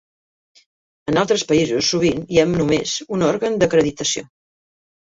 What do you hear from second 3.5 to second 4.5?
d'acreditació.